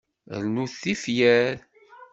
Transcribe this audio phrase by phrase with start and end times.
[0.37, 1.55] Rrnut tifyar.